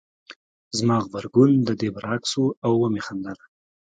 زما 0.77 0.95
غبرګون 1.05 1.51
د 1.67 1.69
دې 1.79 1.89
برعکس 1.95 2.31
و 2.37 2.43
او 2.65 2.71
ومې 2.81 3.01
خندل 3.07 3.37